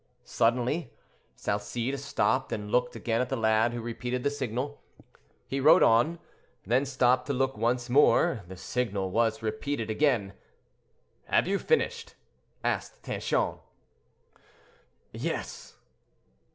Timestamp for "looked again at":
2.71-3.29